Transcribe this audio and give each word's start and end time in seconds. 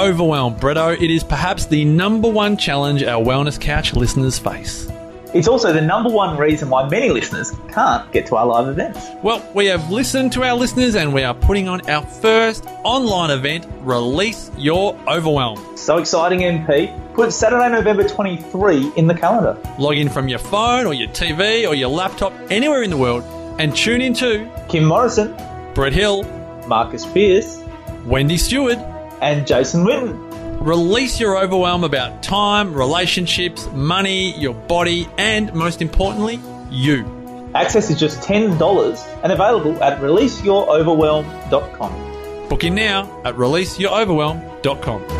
overwhelm, 0.00 0.56
Bretto. 0.56 0.98
It 1.00 1.10
is 1.10 1.22
perhaps 1.22 1.66
the 1.66 1.84
number 1.84 2.28
one 2.28 2.56
challenge 2.56 3.02
our 3.02 3.22
Wellness 3.22 3.60
Couch 3.60 3.92
listeners 3.92 4.38
face. 4.38 4.90
It's 5.34 5.46
also 5.46 5.72
the 5.72 5.80
number 5.80 6.10
one 6.10 6.38
reason 6.38 6.70
why 6.70 6.88
many 6.88 7.10
listeners 7.10 7.52
can't 7.68 8.10
get 8.10 8.26
to 8.26 8.36
our 8.36 8.46
live 8.46 8.68
events. 8.68 9.06
Well, 9.22 9.46
we 9.54 9.66
have 9.66 9.90
listened 9.90 10.32
to 10.32 10.42
our 10.42 10.56
listeners 10.56 10.96
and 10.96 11.12
we 11.14 11.22
are 11.22 11.34
putting 11.34 11.68
on 11.68 11.88
our 11.88 12.04
first 12.04 12.64
online 12.82 13.30
event, 13.30 13.66
Release 13.82 14.50
Your 14.56 14.98
Overwhelm. 15.06 15.76
So 15.76 15.98
exciting, 15.98 16.40
MP. 16.40 17.14
Put 17.14 17.32
Saturday, 17.32 17.68
November 17.68 18.08
23 18.08 18.92
in 18.96 19.06
the 19.06 19.14
calendar. 19.14 19.56
Log 19.78 19.98
in 19.98 20.08
from 20.08 20.28
your 20.28 20.40
phone 20.40 20.86
or 20.86 20.94
your 20.94 21.08
TV 21.08 21.68
or 21.68 21.74
your 21.74 21.90
laptop 21.90 22.32
anywhere 22.50 22.82
in 22.82 22.90
the 22.90 22.96
world 22.96 23.22
and 23.60 23.76
tune 23.76 24.00
in 24.00 24.14
to 24.14 24.50
Kim 24.68 24.84
Morrison, 24.84 25.36
Brett 25.74 25.92
Hill, 25.92 26.24
Marcus 26.66 27.04
Pearce, 27.04 27.62
Wendy 28.06 28.38
Stewart, 28.38 28.78
and 29.20 29.46
Jason 29.46 29.84
Witten. 29.84 30.28
Release 30.60 31.18
your 31.18 31.38
overwhelm 31.38 31.84
about 31.84 32.22
time, 32.22 32.74
relationships, 32.74 33.66
money, 33.72 34.38
your 34.38 34.52
body, 34.54 35.08
and 35.16 35.54
most 35.54 35.80
importantly, 35.80 36.38
you. 36.70 37.06
Access 37.54 37.88
is 37.90 37.98
just 37.98 38.20
$10 38.20 39.22
and 39.22 39.32
available 39.32 39.82
at 39.82 39.98
releaseyouroverwhelm.com. 40.00 42.48
Book 42.48 42.64
in 42.64 42.74
now 42.74 43.22
at 43.24 43.34
releaseyouroverwhelm.com. 43.36 45.19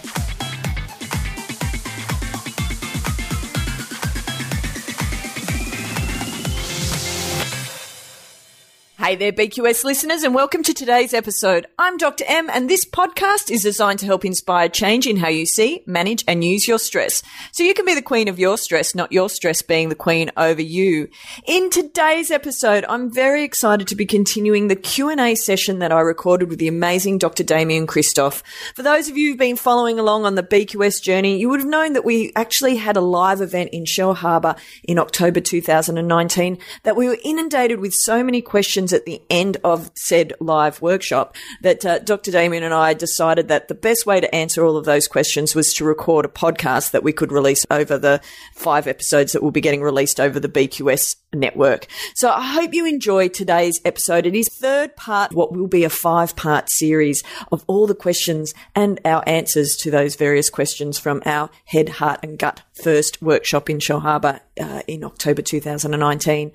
Hey 9.11 9.17
there, 9.17 9.33
BQS 9.33 9.83
listeners, 9.83 10.23
and 10.23 10.33
welcome 10.33 10.63
to 10.63 10.73
today's 10.73 11.13
episode. 11.13 11.67
I'm 11.77 11.97
Dr. 11.97 12.23
M, 12.29 12.49
and 12.49 12.69
this 12.69 12.85
podcast 12.85 13.51
is 13.51 13.61
designed 13.61 13.99
to 13.99 14.05
help 14.05 14.23
inspire 14.23 14.69
change 14.69 15.05
in 15.05 15.17
how 15.17 15.27
you 15.27 15.45
see, 15.45 15.83
manage, 15.85 16.23
and 16.29 16.45
use 16.45 16.65
your 16.65 16.79
stress. 16.79 17.21
So 17.51 17.61
you 17.61 17.73
can 17.73 17.85
be 17.85 17.93
the 17.93 18.01
queen 18.01 18.29
of 18.29 18.39
your 18.39 18.57
stress, 18.57 18.95
not 18.95 19.11
your 19.11 19.29
stress 19.29 19.61
being 19.61 19.89
the 19.89 19.95
queen 19.95 20.31
over 20.37 20.61
you. 20.61 21.09
In 21.45 21.69
today's 21.69 22.31
episode, 22.31 22.85
I'm 22.87 23.11
very 23.11 23.43
excited 23.43 23.89
to 23.89 23.97
be 23.97 24.05
continuing 24.05 24.69
the 24.69 24.77
Q&A 24.77 25.35
session 25.35 25.79
that 25.79 25.91
I 25.91 25.99
recorded 25.99 26.47
with 26.47 26.59
the 26.59 26.69
amazing 26.69 27.17
Dr. 27.17 27.43
Damian 27.43 27.87
Kristof. 27.87 28.41
For 28.75 28.81
those 28.81 29.09
of 29.09 29.17
you 29.17 29.31
who've 29.31 29.37
been 29.37 29.57
following 29.57 29.99
along 29.99 30.25
on 30.25 30.35
the 30.35 30.41
BQS 30.41 31.03
journey, 31.03 31.37
you 31.37 31.49
would 31.49 31.59
have 31.59 31.67
known 31.67 31.91
that 31.91 32.05
we 32.05 32.31
actually 32.37 32.77
had 32.77 32.95
a 32.95 33.01
live 33.01 33.41
event 33.41 33.71
in 33.73 33.83
Shellharbour 33.83 34.57
in 34.85 34.97
October 34.97 35.41
2019 35.41 36.57
that 36.83 36.95
we 36.95 37.09
were 37.09 37.17
inundated 37.25 37.81
with 37.81 37.91
so 37.91 38.23
many 38.23 38.41
questions 38.41 38.93
at 39.01 39.05
the 39.05 39.21
end 39.31 39.57
of 39.63 39.89
said 39.95 40.31
live 40.39 40.79
workshop 40.79 41.35
that 41.61 41.83
uh, 41.83 41.97
Dr. 41.99 42.31
Damian 42.31 42.63
and 42.63 42.73
I 42.73 42.93
decided 42.93 43.47
that 43.47 43.67
the 43.67 43.73
best 43.73 44.05
way 44.05 44.21
to 44.21 44.33
answer 44.33 44.63
all 44.63 44.77
of 44.77 44.85
those 44.85 45.07
questions 45.07 45.55
was 45.55 45.73
to 45.73 45.83
record 45.83 46.23
a 46.23 46.29
podcast 46.29 46.91
that 46.91 47.03
we 47.03 47.11
could 47.11 47.31
release 47.31 47.65
over 47.71 47.97
the 47.97 48.21
five 48.53 48.85
episodes 48.85 49.31
that 49.31 49.41
will 49.41 49.49
be 49.51 49.59
getting 49.59 49.81
released 49.81 50.19
over 50.19 50.39
the 50.39 50.47
BQS 50.47 51.15
network. 51.33 51.87
So 52.13 52.29
I 52.29 52.45
hope 52.45 52.75
you 52.75 52.85
enjoy 52.85 53.29
today's 53.29 53.81
episode. 53.83 54.27
It 54.27 54.35
is 54.35 54.47
third 54.49 54.95
part, 54.95 55.33
what 55.33 55.51
will 55.51 55.67
be 55.67 55.83
a 55.83 55.89
five 55.89 56.35
part 56.35 56.69
series 56.69 57.23
of 57.51 57.63
all 57.65 57.87
the 57.87 57.95
questions 57.95 58.53
and 58.75 58.99
our 59.03 59.23
answers 59.27 59.75
to 59.81 59.89
those 59.89 60.15
various 60.15 60.51
questions 60.51 60.99
from 60.99 61.23
our 61.25 61.49
head, 61.65 61.89
heart 61.89 62.19
and 62.21 62.37
gut 62.37 62.61
first 62.81 63.21
workshop 63.21 63.69
in 63.69 63.79
Harbour 63.79 64.41
uh, 64.59 64.81
in 64.87 65.03
October 65.03 65.41
2019. 65.41 66.51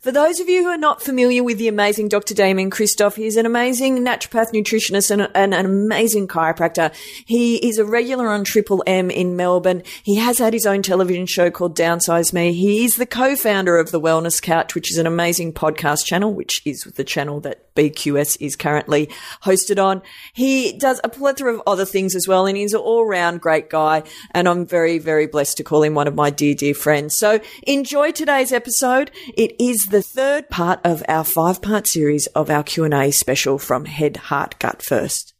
For 0.00 0.12
those 0.12 0.38
of 0.38 0.48
you 0.48 0.62
who 0.62 0.68
are 0.68 0.78
not 0.78 1.02
familiar 1.02 1.42
with 1.42 1.58
the 1.58 1.66
amazing 1.66 2.08
Dr. 2.08 2.32
Damian 2.32 2.70
Kristof, 2.70 3.16
he's 3.16 3.36
an 3.36 3.46
amazing 3.46 3.98
naturopath 4.04 4.52
nutritionist 4.52 5.10
and, 5.10 5.28
and, 5.34 5.52
an 5.52 5.66
amazing 5.66 6.28
chiropractor. 6.28 6.94
He 7.26 7.56
is 7.56 7.78
a 7.78 7.84
regular 7.84 8.28
on 8.28 8.44
Triple 8.44 8.84
M 8.86 9.10
in 9.10 9.34
Melbourne. 9.34 9.82
He 10.04 10.14
has 10.14 10.38
had 10.38 10.52
his 10.52 10.66
own 10.66 10.82
television 10.82 11.26
show 11.26 11.50
called 11.50 11.76
Downsize 11.76 12.32
Me. 12.32 12.52
He 12.52 12.84
is 12.84 12.94
the 12.94 13.06
co-founder 13.06 13.76
of 13.76 13.90
the 13.90 14.00
Wellness 14.00 14.40
Couch, 14.40 14.76
which 14.76 14.92
is 14.92 14.98
an 14.98 15.06
amazing 15.08 15.52
podcast 15.52 16.04
channel, 16.04 16.32
which 16.32 16.62
is 16.64 16.82
the 16.82 17.02
channel 17.02 17.40
that 17.40 17.67
BQS 17.78 18.36
is 18.40 18.56
currently 18.56 19.08
hosted 19.44 19.82
on. 19.82 20.02
He 20.32 20.76
does 20.76 21.00
a 21.04 21.08
plethora 21.08 21.54
of 21.54 21.62
other 21.64 21.84
things 21.84 22.16
as 22.16 22.26
well, 22.26 22.46
and 22.46 22.56
he's 22.56 22.74
an 22.74 22.80
all-round 22.80 23.40
great 23.40 23.70
guy. 23.70 24.02
And 24.32 24.48
I'm 24.48 24.66
very, 24.66 24.98
very 24.98 25.28
blessed 25.28 25.56
to 25.58 25.64
call 25.64 25.84
him 25.84 25.94
one 25.94 26.08
of 26.08 26.16
my 26.16 26.30
dear, 26.30 26.54
dear 26.54 26.74
friends. 26.74 27.16
So 27.16 27.40
enjoy 27.62 28.10
today's 28.10 28.52
episode. 28.52 29.12
It 29.36 29.54
is 29.60 29.86
the 29.86 30.02
third 30.02 30.50
part 30.50 30.80
of 30.84 31.04
our 31.08 31.22
five 31.22 31.62
part 31.62 31.86
series 31.86 32.26
of 32.28 32.50
our 32.50 32.64
Q&A 32.64 33.12
special 33.12 33.58
from 33.58 33.84
Head, 33.84 34.16
Heart, 34.16 34.58
Gut 34.58 34.82
First. 34.82 35.34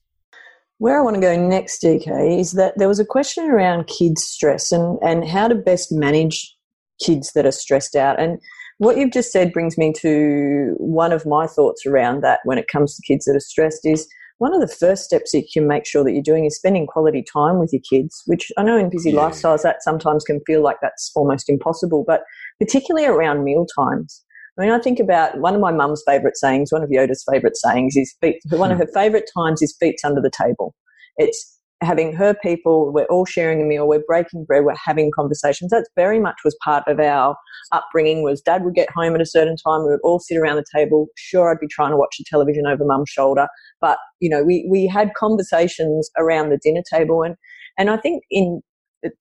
Where 0.78 0.97
I 0.97 1.03
want 1.03 1.16
to 1.16 1.20
go 1.20 1.37
next, 1.37 1.82
DK, 1.82 2.38
is 2.38 2.53
that 2.53 2.78
there 2.78 2.87
was 2.87 3.00
a 3.00 3.05
question 3.05 3.50
around 3.50 3.88
kids' 3.88 4.22
stress 4.22 4.70
and, 4.70 4.97
and 5.03 5.26
how 5.26 5.49
to 5.49 5.56
best 5.56 5.91
manage 5.91 6.56
kids 7.03 7.32
that 7.32 7.47
are 7.47 7.53
stressed 7.53 7.97
out. 7.97 8.20
And 8.20 8.41
what 8.78 8.97
you've 8.97 9.12
just 9.12 9.33
said 9.33 9.53
brings 9.53 9.77
me 9.77 9.93
to 10.00 10.75
one 10.78 11.12
of 11.12 11.27
my 11.27 11.47
thoughts 11.47 11.84
around 11.84 12.22
that 12.22 12.41
when 12.44 12.59
it 12.59 12.69
comes 12.69 12.97
to 12.97 13.03
kids 13.06 13.25
that 13.27 13.37
are 13.37 13.41
stressed 13.41 13.84
is 13.84 14.09
one 14.39 14.55
of 14.55 14.61
the 14.61 14.72
first 14.72 15.05
steps 15.05 15.34
you 15.34 15.43
can 15.53 15.66
make 15.66 15.84
sure 15.84 16.05
that 16.05 16.12
you're 16.12 16.22
doing 16.22 16.44
is 16.44 16.56
spending 16.56 16.87
quality 16.87 17.25
time 17.25 17.59
with 17.59 17.72
your 17.72 17.83
kids, 17.91 18.22
which 18.27 18.53
I 18.56 18.62
know 18.62 18.78
in 18.78 18.88
busy 18.88 19.11
yeah. 19.11 19.21
lifestyles 19.21 19.62
that 19.62 19.83
sometimes 19.83 20.22
can 20.25 20.41
feel 20.47 20.62
like 20.62 20.77
that's 20.81 21.11
almost 21.17 21.49
impossible, 21.49 22.05
but 22.06 22.22
particularly 22.61 23.06
around 23.06 23.43
meal 23.43 23.67
times. 23.77 24.25
I 24.56 24.62
mean, 24.62 24.71
I 24.71 24.78
think 24.78 25.00
about 25.00 25.38
one 25.38 25.55
of 25.55 25.61
my 25.61 25.72
mum's 25.72 26.03
favourite 26.06 26.37
sayings, 26.37 26.72
one 26.72 26.83
of 26.83 26.91
Yoda's 26.91 27.25
favourite 27.31 27.56
sayings 27.56 27.97
is 27.97 28.15
feet, 28.21 28.41
one 28.50 28.71
of 28.71 28.78
hmm. 28.78 28.84
her 28.84 28.91
favourite 28.94 29.25
times 29.37 29.61
is 29.61 29.77
feet 29.78 29.99
under 30.05 30.21
the 30.21 30.31
table. 30.31 30.75
It's 31.17 31.57
having 31.81 32.12
her 32.12 32.34
people, 32.34 32.93
we're 32.93 33.05
all 33.05 33.25
sharing 33.25 33.62
a 33.62 33.65
meal, 33.65 33.87
we're 33.87 34.03
breaking 34.06 34.44
bread, 34.44 34.65
we're 34.65 34.75
having 34.84 35.11
conversations. 35.15 35.71
That 35.71 35.89
very 35.97 36.19
much 36.19 36.37
was 36.44 36.56
part 36.65 36.84
of 36.87 36.99
our 36.99 37.37
upbringing 37.72 38.22
was 38.22 38.41
dad 38.41 38.65
would 38.65 38.75
get 38.75 38.91
home 38.91 39.15
at 39.15 39.21
a 39.21 39.27
certain 39.27 39.56
time, 39.56 39.84
we 39.84 39.91
would 39.91 40.00
all 40.03 40.19
sit 40.19 40.37
around 40.37 40.56
the 40.56 40.65
table. 40.75 41.06
Sure, 41.17 41.50
I'd 41.50 41.61
be 41.61 41.69
trying 41.69 41.93
to 41.93 41.97
watch 41.97 42.17
the 42.19 42.25
television 42.28 42.67
over 42.67 42.84
mum's 42.84 43.11
shoulder, 43.11 43.47
but 43.81 43.99
you 44.21 44.28
know, 44.28 44.43
we, 44.43 44.67
we 44.71 44.87
had 44.87 45.15
conversations 45.15 46.11
around 46.19 46.50
the 46.50 46.59
dinner 46.59 46.83
table 46.93 47.22
and, 47.22 47.37
and 47.78 47.91
I 47.91 47.97
think 47.97 48.25
in 48.31 48.61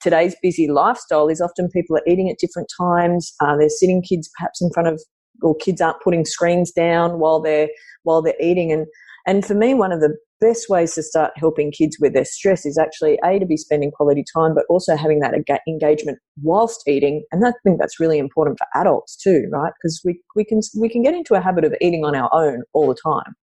today's 0.02 0.36
busy 0.42 0.68
lifestyle 0.68 1.28
is 1.28 1.42
often 1.42 1.70
people 1.70 1.96
are 1.96 2.04
eating 2.08 2.30
at 2.30 2.40
different 2.40 2.70
times. 2.80 3.34
Uh, 3.40 3.56
they're 3.56 3.70
sitting 3.70 4.02
kids 4.02 4.30
perhaps 4.38 4.62
in 4.62 4.72
front 4.74 4.88
of 4.88 5.02
or 5.42 5.56
kids 5.56 5.82
aren't 5.82 6.02
putting 6.02 6.26
screens 6.26 6.72
down 6.72 7.20
while 7.20 7.40
they're 7.40 7.70
while 8.04 8.22
they're 8.22 8.34
eating 8.42 8.72
and 8.72 8.88
and 9.28 9.46
for 9.46 9.54
me 9.54 9.74
one 9.74 9.92
of 9.92 10.00
the 10.00 10.16
best 10.40 10.70
ways 10.70 10.94
to 10.96 11.04
start 11.04 11.32
helping 11.36 11.72
kids 11.72 11.98
with 12.00 12.14
their 12.14 12.26
stress 12.26 12.66
is 12.66 12.78
actually 12.78 13.18
a 13.24 13.40
to 13.40 13.46
be 13.46 13.58
spending 13.58 13.92
quality 13.92 14.24
time 14.36 14.54
but 14.54 14.66
also 14.70 14.96
having 14.96 15.20
that 15.20 15.34
engagement 15.68 16.20
whilst 16.42 16.88
eating 16.88 17.24
and 17.32 17.46
i 17.46 17.52
think 17.64 17.80
that's 17.80 18.00
really 18.00 18.20
important 18.20 18.58
for 18.58 18.68
adults 18.80 19.16
too 19.16 19.48
right? 19.52 19.74
Because 19.82 20.02
we, 20.04 20.22
we 20.36 20.44
can 20.44 20.60
we 20.80 20.90
can 20.90 21.02
get 21.02 21.14
into 21.14 21.34
a 21.34 21.42
habit 21.42 21.64
of 21.64 21.74
eating 21.82 22.06
on 22.06 22.16
our 22.16 22.30
own 22.34 22.64
all 22.74 22.88
the 22.88 22.98
time. 23.04 23.36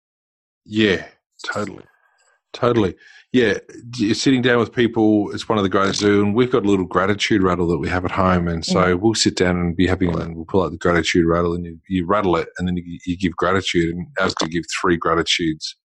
Yeah 0.65 1.05
totally. 1.43 1.83
Totally. 2.53 2.95
Yeah, 3.31 3.57
sitting 4.13 4.43
down 4.43 4.59
with 4.59 4.71
people 4.71 5.31
is 5.31 5.49
one 5.49 5.57
of 5.57 5.63
the 5.63 5.69
greatest 5.69 6.01
do, 6.01 6.21
and 6.21 6.35
we've 6.35 6.51
got 6.51 6.65
a 6.65 6.69
little 6.69 6.85
gratitude 6.85 7.41
rattle 7.41 7.67
that 7.69 7.79
we 7.79 7.89
have 7.89 8.05
at 8.05 8.11
home, 8.11 8.47
and 8.47 8.63
so 8.63 8.95
mm. 8.95 8.99
we'll 8.99 9.15
sit 9.15 9.35
down 9.35 9.57
and 9.57 9.75
be 9.75 9.87
having, 9.87 10.15
and 10.19 10.35
we'll 10.35 10.45
pull 10.45 10.61
out 10.61 10.69
the 10.69 10.77
gratitude 10.77 11.25
rattle, 11.25 11.55
and 11.55 11.65
you, 11.65 11.79
you 11.89 12.05
rattle 12.05 12.35
it, 12.35 12.47
and 12.59 12.67
then 12.67 12.77
you, 12.77 12.99
you 13.07 13.17
give 13.17 13.35
gratitude, 13.35 13.95
and 13.95 14.05
ours 14.19 14.35
to 14.35 14.47
give 14.47 14.65
three 14.79 14.97
gratitudes 14.97 15.75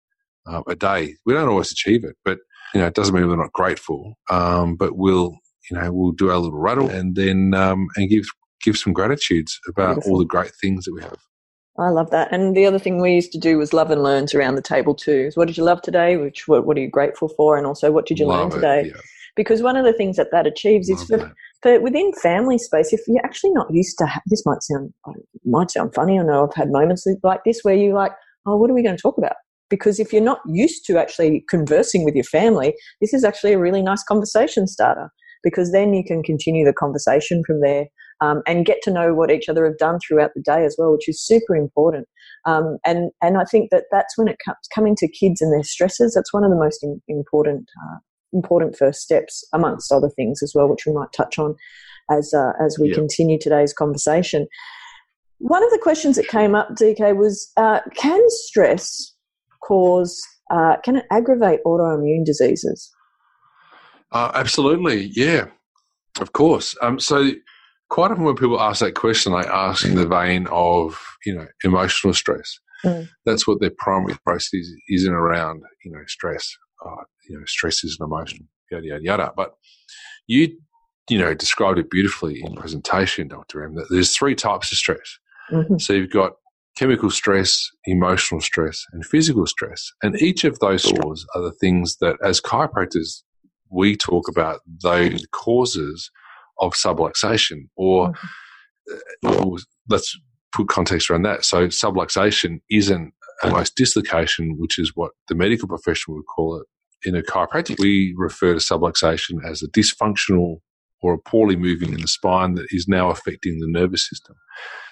uh, 0.49 0.62
a 0.67 0.75
day. 0.75 1.15
We 1.27 1.35
don't 1.35 1.49
always 1.49 1.71
achieve 1.71 2.05
it, 2.05 2.17
but 2.25 2.39
you 2.75 2.81
know, 2.81 2.87
it 2.87 2.95
doesn't 2.95 3.15
mean 3.15 3.29
we're 3.29 3.37
not 3.37 3.53
grateful. 3.53 4.15
Um, 4.31 4.77
but 4.77 4.97
we'll, 4.97 5.37
you 5.71 5.79
know, 5.79 5.93
we'll 5.93 6.12
do 6.12 6.31
our 6.31 6.39
little 6.39 6.59
rattle, 6.59 6.89
and 6.89 7.15
then 7.17 7.55
um, 7.55 7.89
and 7.97 8.09
give 8.09 8.25
give 8.62 8.77
some 8.77 8.93
gratitudes 8.93 9.59
about 9.69 9.95
Beautiful. 9.95 10.12
all 10.12 10.19
the 10.19 10.25
great 10.25 10.53
things 10.61 10.85
that 10.85 10.95
we 10.95 11.03
have. 11.03 11.19
I 11.79 11.91
love 11.91 12.11
that. 12.11 12.33
And 12.33 12.56
the 12.56 12.67
other 12.67 12.79
thing 12.79 13.00
we 13.00 13.15
used 13.15 13.31
to 13.33 13.39
do 13.39 13.56
was 13.56 13.73
love 13.73 13.93
and 13.93 14.03
learns 14.03 14.35
around 14.35 14.56
the 14.56 14.62
table 14.62 14.95
too. 14.95 15.31
So 15.31 15.41
what 15.41 15.47
did 15.47 15.56
you 15.56 15.62
love 15.62 15.81
today? 15.81 16.17
Which 16.17 16.49
what, 16.49 16.67
what 16.67 16.77
are 16.77 16.81
you 16.81 16.91
grateful 16.91 17.29
for? 17.29 17.56
And 17.56 17.67
also, 17.67 17.93
what 17.93 18.06
did 18.06 18.19
you 18.19 18.27
love 18.27 18.50
learn 18.50 18.61
today? 18.61 18.81
It, 18.81 18.87
yeah. 18.97 19.00
Because 19.37 19.62
one 19.62 19.77
of 19.77 19.85
the 19.85 19.93
things 19.93 20.17
that 20.17 20.33
that 20.33 20.49
achieves 20.49 20.91
love 20.91 21.00
is 21.00 21.06
for, 21.06 21.33
for 21.62 21.81
within 21.81 22.12
family 22.15 22.59
space. 22.59 22.93
If 22.93 23.03
you're 23.06 23.25
actually 23.25 23.53
not 23.53 23.73
used 23.73 23.97
to, 23.99 24.06
ha- 24.06 24.23
this 24.27 24.45
might 24.45 24.62
sound 24.62 24.93
might 25.45 25.71
sound 25.71 25.95
funny. 25.95 26.19
I 26.19 26.25
know 26.25 26.49
I've 26.49 26.56
had 26.56 26.73
moments 26.73 27.06
like 27.23 27.45
this 27.45 27.61
where 27.62 27.77
you're 27.77 27.95
like, 27.95 28.12
oh, 28.45 28.56
what 28.56 28.71
are 28.71 28.75
we 28.75 28.83
going 28.83 28.97
to 28.97 29.03
talk 29.03 29.17
about? 29.17 29.37
Because 29.70 30.00
if 30.00 30.12
you're 30.12 30.23
not 30.23 30.41
used 30.47 30.85
to 30.87 30.99
actually 30.99 31.44
conversing 31.49 32.05
with 32.05 32.15
your 32.15 32.25
family, 32.25 32.75
this 33.00 33.12
is 33.12 33.25
actually 33.25 33.53
a 33.53 33.59
really 33.59 33.82
nice 33.82 34.03
conversation 34.03 34.67
starter 34.67 35.11
because 35.43 35.73
then 35.73 35.94
you 35.94 36.03
can 36.05 36.23
continue 36.23 36.65
the 36.65 36.73
conversation 36.73 37.43
from 37.47 37.61
there 37.61 37.87
um, 38.20 38.43
and 38.47 38.67
get 38.67 38.79
to 38.82 38.91
know 38.91 39.15
what 39.15 39.31
each 39.31 39.49
other 39.49 39.65
have 39.65 39.79
done 39.79 39.99
throughout 40.00 40.31
the 40.35 40.43
day 40.43 40.65
as 40.65 40.76
well, 40.79 40.93
which 40.93 41.09
is 41.09 41.25
super 41.25 41.55
important. 41.55 42.09
Um, 42.44 42.79
and 42.85 43.11
and 43.23 43.38
I 43.38 43.44
think 43.44 43.70
that 43.70 43.85
that's 43.91 44.17
when 44.17 44.29
it 44.29 44.38
comes 44.44 44.59
coming 44.75 44.97
to 44.97 45.09
kids 45.09 45.41
and 45.41 45.53
their 45.53 45.62
stresses. 45.62 46.14
That's 46.14 46.32
one 46.32 46.44
of 46.44 46.50
the 46.50 46.56
most 46.56 46.82
in, 46.82 47.00
important 47.09 47.69
uh, 47.82 47.99
important 48.32 48.76
first 48.76 49.00
steps, 49.00 49.44
amongst 49.53 49.93
other 49.93 50.11
things 50.11 50.43
as 50.43 50.53
well, 50.55 50.69
which 50.69 50.87
we 50.87 50.93
might 50.93 51.12
touch 51.12 51.38
on 51.38 51.55
as 52.11 52.32
uh, 52.35 52.53
as 52.64 52.79
we 52.81 52.93
continue 52.93 53.38
today's 53.38 53.73
conversation. 53.73 54.47
One 55.38 55.62
of 55.62 55.71
the 55.71 55.79
questions 55.81 56.17
that 56.17 56.26
came 56.26 56.56
up, 56.56 56.71
DK, 56.71 57.17
was 57.17 57.53
uh, 57.56 57.81
can 57.94 58.23
stress 58.29 59.14
cause 59.62 60.20
uh, 60.50 60.76
can 60.82 60.96
it 60.96 61.05
aggravate 61.10 61.60
autoimmune 61.66 62.25
diseases? 62.25 62.90
Uh, 64.12 64.31
absolutely, 64.34 65.10
yeah, 65.14 65.46
of 66.20 66.32
course. 66.32 66.76
Um, 66.81 66.99
so 66.99 67.31
quite 67.90 68.10
often 68.10 68.25
when 68.25 68.37
people 68.37 68.60
ask 68.60 68.81
that 68.81 68.94
question, 68.94 69.32
they 69.32 69.46
ask 69.46 69.84
in 69.84 69.94
the 69.94 70.06
vein 70.06 70.46
of 70.50 71.00
you 71.25 71.34
know 71.34 71.46
emotional 71.64 72.14
stress. 72.14 72.58
Mm. 72.84 73.08
That's 73.26 73.46
what 73.46 73.60
their 73.60 73.72
primary 73.76 74.16
process 74.25 74.55
is, 74.55 74.75
is 74.88 75.05
in 75.06 75.12
around 75.12 75.62
you 75.84 75.93
know 75.93 76.02
stress. 76.06 76.50
Uh, 76.84 77.02
you 77.28 77.38
know, 77.38 77.44
stress 77.46 77.84
is 77.84 77.96
an 78.00 78.06
emotion, 78.06 78.49
yada 78.70 78.87
yada 78.87 79.02
yada. 79.02 79.32
But 79.37 79.54
you 80.26 80.56
you 81.11 81.19
know 81.19 81.34
described 81.34 81.78
it 81.78 81.90
beautifully 81.90 82.40
in 82.43 82.54
presentation, 82.54 83.28
Dr. 83.28 83.64
M. 83.64 83.75
That 83.75 83.88
there's 83.90 84.16
three 84.16 84.34
types 84.34 84.72
of 84.72 84.78
stress. 84.78 85.19
Mm-hmm. 85.50 85.78
So 85.78 85.93
you've 85.93 86.11
got 86.11 86.34
chemical 86.78 87.10
stress, 87.10 87.69
emotional 87.86 88.40
stress, 88.40 88.84
and 88.92 89.04
physical 89.04 89.46
stress. 89.46 89.90
And 90.02 90.20
each 90.22 90.44
of 90.44 90.58
those 90.60 90.84
scores 90.84 91.26
are 91.34 91.42
the 91.42 91.52
things 91.52 91.96
that, 92.00 92.16
as 92.22 92.40
chiropractors, 92.40 93.22
we 93.69 93.96
talk 93.96 94.28
about 94.28 94.60
those 94.82 95.26
causes 95.32 96.10
of 96.60 96.75
subluxation, 96.75 97.69
or, 97.76 98.12
mm-hmm. 98.12 99.28
or 99.28 99.58
let's 99.88 100.16
put 100.52 100.69
context 100.69 101.10
around 101.10 101.22
that. 101.22 101.44
So 101.44 101.66
subluxation 101.66 102.60
isn't 102.70 103.12
almost 103.42 103.75
dislocation, 103.75 104.56
which 104.58 104.78
is 104.78 104.92
what 104.94 105.10
the 105.28 105.34
medical 105.34 105.69
profession 105.69 106.14
would 106.14 106.26
call 106.26 106.60
it. 106.60 106.66
In 107.08 107.16
a 107.16 107.22
chiropractic, 107.22 107.78
we 107.78 108.14
refer 108.16 108.54
to 108.54 108.60
subluxation 108.60 109.44
as 109.44 109.62
a 109.62 109.69
dysfunctional 109.69 110.58
or 111.00 111.14
a 111.14 111.19
poorly 111.19 111.56
moving 111.56 111.92
in 111.92 112.00
the 112.00 112.08
spine 112.08 112.54
that 112.54 112.66
is 112.70 112.86
now 112.88 113.10
affecting 113.10 113.58
the 113.58 113.69
nervous 113.69 114.08
system. 114.08 114.34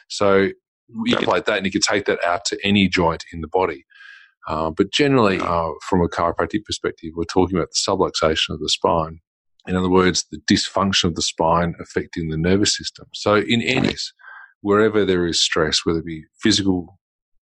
So 0.09 0.51
you 1.05 1.17
can 1.17 1.27
that 1.27 1.49
and 1.49 1.67
you 1.67 1.73
can 1.73 1.81
take 1.81 2.07
that 2.07 2.25
out 2.25 2.45
to 2.47 2.59
any 2.65 2.89
joint 2.89 3.25
in 3.33 3.41
the 3.41 3.49
body. 3.49 3.85
Uh, 4.47 4.71
but 4.71 4.93
generally, 4.93 5.41
uh, 5.41 5.71
from 5.89 6.01
a 6.01 6.09
chiropractic 6.09 6.65
perspective, 6.65 7.11
we're 7.17 7.25
talking 7.25 7.57
about 7.57 7.71
the 7.71 7.91
subluxation 7.91 8.51
of 8.51 8.61
the 8.61 8.69
spine. 8.69 9.21
In 9.67 9.75
other 9.75 9.91
words, 9.91 10.25
the 10.31 10.39
dysfunction 10.49 11.05
of 11.05 11.17
the 11.17 11.23
spine 11.23 11.75
affecting 11.81 12.29
the 12.29 12.37
nervous 12.37 12.77
system. 12.77 13.07
So, 13.13 13.37
in 13.37 13.61
any 13.63 13.95
wherever 14.61 15.05
there 15.05 15.27
is 15.27 15.43
stress, 15.43 15.81
whether 15.85 15.99
it 15.99 16.07
be 16.07 16.25
physical, 16.41 16.99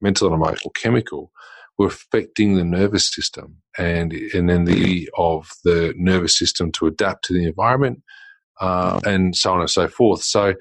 mental, 0.00 0.26
and 0.26 0.35
emotional, 0.35 0.70
chemical, 0.70 1.31
we're 1.79 1.87
affecting 1.87 2.56
the 2.56 2.64
nervous 2.64 3.08
system, 3.14 3.58
and 3.79 4.12
and 4.12 4.50
then 4.50 4.64
the 4.64 5.08
of 5.17 5.49
the 5.64 5.94
nervous 5.96 6.37
system 6.37 6.73
to 6.73 6.88
adapt 6.88 7.25
to 7.26 7.32
the 7.32 7.46
environment, 7.46 8.02
uh, 8.61 8.99
and 9.06 9.37
so 9.37 9.52
on 9.52 9.61
and 9.61 9.70
so 9.70 9.87
forth. 9.87 10.23
So, 10.23 10.55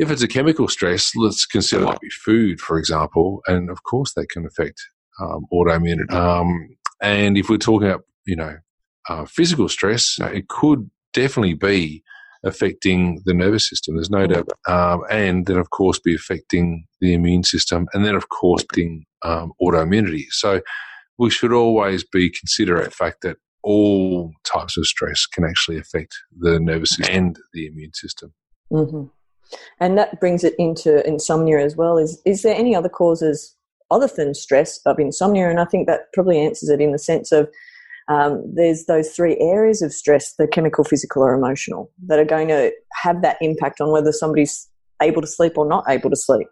if 0.00 0.10
it's 0.10 0.22
a 0.22 0.28
chemical 0.28 0.66
stress, 0.66 1.14
let's 1.14 1.44
consider 1.44 1.84
like 1.84 1.98
food, 2.24 2.58
for 2.58 2.78
example, 2.78 3.42
and 3.46 3.68
of 3.68 3.82
course 3.82 4.14
that 4.14 4.30
can 4.30 4.46
affect 4.46 4.80
um, 5.20 5.44
autoimmunity. 5.52 6.10
Um, 6.10 6.70
and 7.02 7.36
if 7.36 7.50
we're 7.50 7.58
talking 7.58 7.88
about, 7.88 8.04
you 8.24 8.34
know, 8.34 8.56
uh, 9.10 9.26
physical 9.26 9.68
stress, 9.68 10.16
it 10.18 10.48
could 10.48 10.90
definitely 11.12 11.52
be 11.52 12.02
affecting 12.44 13.20
the 13.26 13.34
nervous 13.34 13.68
system. 13.68 13.96
There's 13.96 14.08
no 14.08 14.26
doubt, 14.26 14.48
um, 14.66 15.02
and 15.10 15.44
then 15.44 15.58
of 15.58 15.68
course 15.68 15.98
be 15.98 16.14
affecting 16.14 16.86
the 17.02 17.12
immune 17.12 17.44
system, 17.44 17.86
and 17.92 18.06
then 18.06 18.14
of 18.14 18.30
course 18.30 18.64
being 18.72 19.04
um, 19.22 19.52
autoimmunity. 19.60 20.24
So 20.30 20.62
we 21.18 21.28
should 21.28 21.52
always 21.52 22.04
be 22.04 22.30
considerate 22.30 22.86
the 22.86 22.90
fact 22.90 23.18
that 23.20 23.36
all 23.62 24.32
types 24.44 24.78
of 24.78 24.86
stress 24.86 25.26
can 25.26 25.44
actually 25.44 25.78
affect 25.78 26.14
the 26.38 26.58
nervous 26.58 26.96
system 26.96 27.14
and 27.14 27.36
the 27.52 27.66
immune 27.66 27.92
system. 27.92 28.32
Mm-hmm. 28.72 29.08
And 29.80 29.96
that 29.98 30.20
brings 30.20 30.44
it 30.44 30.54
into 30.58 31.06
insomnia 31.06 31.58
as 31.58 31.76
well. 31.76 31.98
Is 31.98 32.20
is 32.24 32.42
there 32.42 32.54
any 32.54 32.74
other 32.74 32.88
causes 32.88 33.56
other 33.90 34.08
than 34.08 34.34
stress 34.34 34.80
of 34.86 34.98
insomnia? 34.98 35.48
And 35.48 35.60
I 35.60 35.64
think 35.64 35.86
that 35.86 36.12
probably 36.12 36.38
answers 36.38 36.68
it 36.68 36.80
in 36.80 36.92
the 36.92 36.98
sense 36.98 37.32
of 37.32 37.48
um, 38.08 38.42
there's 38.54 38.86
those 38.86 39.10
three 39.10 39.36
areas 39.40 39.82
of 39.82 39.92
stress 39.92 40.34
the 40.34 40.48
chemical, 40.48 40.84
physical, 40.84 41.22
or 41.22 41.32
emotional 41.32 41.90
that 42.06 42.18
are 42.18 42.24
going 42.24 42.48
to 42.48 42.72
have 43.02 43.22
that 43.22 43.36
impact 43.40 43.80
on 43.80 43.92
whether 43.92 44.12
somebody's 44.12 44.68
able 45.00 45.22
to 45.22 45.28
sleep 45.28 45.56
or 45.56 45.66
not 45.66 45.84
able 45.88 46.10
to 46.10 46.16
sleep. 46.16 46.48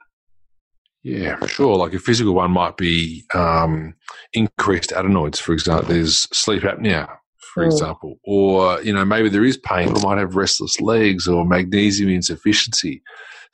Yeah, 1.02 1.36
for 1.36 1.48
sure. 1.48 1.76
Like 1.76 1.94
a 1.94 1.98
physical 1.98 2.34
one 2.34 2.50
might 2.50 2.76
be 2.76 3.24
um, 3.34 3.94
increased 4.32 4.92
adenoids, 4.92 5.38
for 5.38 5.52
example. 5.52 5.88
There's 5.88 6.28
sleep 6.32 6.62
apnea, 6.62 7.08
for 7.52 7.62
mm. 7.62 7.66
example, 7.66 8.16
or 8.24 8.80
you 8.82 8.92
know 8.92 9.04
maybe 9.04 9.28
there 9.28 9.44
is 9.44 9.56
pain. 9.56 9.88
People 9.88 10.08
might 10.08 10.18
have 10.18 10.36
restless 10.36 10.80
legs 10.80 11.26
or 11.26 11.44
magnesium 11.44 12.10
insufficiency. 12.10 13.02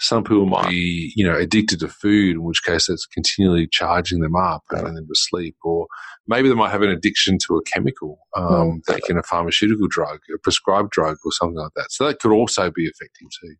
Some 0.00 0.24
people 0.24 0.46
might 0.46 0.70
be 0.70 1.12
you 1.16 1.24
know 1.24 1.36
addicted 1.36 1.80
to 1.80 1.88
food, 1.88 2.36
in 2.36 2.42
which 2.42 2.64
case 2.64 2.86
that's 2.88 3.06
continually 3.06 3.68
charging 3.70 4.20
them 4.20 4.36
up 4.36 4.62
and 4.70 4.80
putting 4.80 4.94
them 4.94 5.06
to 5.06 5.14
sleep, 5.14 5.56
or 5.64 5.86
maybe 6.26 6.48
they 6.48 6.54
might 6.54 6.72
have 6.72 6.82
an 6.82 6.90
addiction 6.90 7.38
to 7.46 7.56
a 7.56 7.62
chemical, 7.62 8.18
um, 8.36 8.46
mm. 8.46 8.84
taking 8.88 9.16
a 9.16 9.22
pharmaceutical 9.22 9.86
drug, 9.88 10.18
a 10.34 10.38
prescribed 10.38 10.90
drug, 10.90 11.16
or 11.24 11.32
something 11.32 11.58
like 11.58 11.72
that. 11.76 11.90
So 11.90 12.06
that 12.06 12.18
could 12.18 12.32
also 12.32 12.70
be 12.70 12.88
affecting 12.88 13.28
too. 13.40 13.54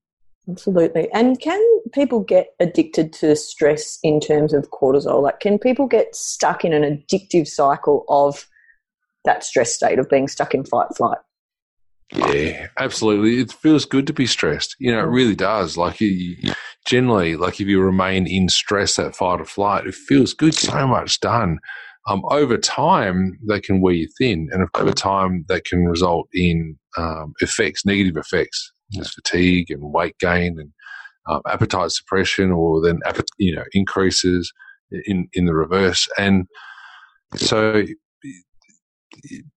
Absolutely. 0.49 1.11
And 1.13 1.41
can 1.41 1.63
people 1.93 2.21
get 2.21 2.49
addicted 2.61 3.13
to 3.15 3.35
stress 3.35 3.99
in 4.03 4.21
terms 4.21 4.53
of 4.53 4.71
cortisol? 4.71 5.23
Like, 5.23 5.41
can 5.41 5.59
people 5.59 5.87
get 5.87 6.15
stuck 6.15 6.65
in 6.65 6.75
an 6.75 6.83
addictive 6.83 7.49
cycle 7.49 8.05
of 8.09 8.47
that 9.25 9.45
stress 9.45 9.75
state 9.75 9.99
of 9.99 10.09
being 10.09 10.29
stuck 10.29 10.55
in 10.55 10.65
fight 10.65 10.89
flight. 10.97 11.19
Yeah, 12.13 12.69
absolutely. 12.79 13.41
It 13.41 13.53
feels 13.53 13.85
good 13.85 14.07
to 14.07 14.13
be 14.13 14.27
stressed. 14.27 14.77
You 14.79 14.93
know, 14.93 15.01
it 15.01 15.09
really 15.09 15.35
does. 15.35 15.77
Like 15.77 16.01
you, 16.01 16.37
generally, 16.87 17.37
like 17.37 17.61
if 17.61 17.67
you 17.67 17.81
remain 17.81 18.27
in 18.27 18.49
stress, 18.49 18.97
that 18.97 19.17
fight 19.17 19.41
or 19.41 19.45
flight, 19.45 19.87
it 19.87 19.95
feels 19.95 20.35
good. 20.35 20.55
So 20.55 20.87
much 20.87 21.21
done. 21.21 21.59
Um, 22.07 22.23
over 22.31 22.59
time, 22.59 23.39
they 23.49 23.61
can 23.61 23.81
wear 23.81 23.95
you 23.95 24.09
thin, 24.19 24.49
and 24.53 24.69
over 24.75 24.93
time, 24.93 25.47
that 25.49 25.65
can 25.65 25.87
result 25.87 26.29
in 26.35 26.79
um, 26.99 27.33
effects, 27.41 27.87
negative 27.87 28.19
effects, 28.19 28.71
There's 28.91 29.15
fatigue 29.15 29.71
and 29.71 29.93
weight 29.93 30.19
gain 30.19 30.59
and 30.61 30.71
um, 31.27 31.41
appetite 31.49 31.93
suppression, 31.93 32.53
or 32.53 32.83
then 32.83 33.01
you 33.39 33.57
know 33.57 33.65
increases 33.73 34.53
in 35.07 35.29
in 35.33 35.47
the 35.47 35.55
reverse. 35.55 36.07
And 36.19 36.47
so 37.37 37.85